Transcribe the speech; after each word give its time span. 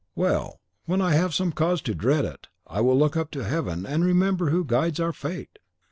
well, 0.15 0.59
when 0.85 0.99
I 0.99 1.11
have 1.11 1.39
cause 1.53 1.79
to 1.83 1.93
dread 1.93 2.25
it, 2.25 2.47
I 2.65 2.81
will 2.81 2.97
look 2.97 3.15
up 3.15 3.29
to 3.33 3.43
heaven, 3.43 3.85
and 3.85 4.03
remember 4.03 4.49
who 4.49 4.63
guides 4.65 4.99
our 4.99 5.13
fate!" 5.13 5.59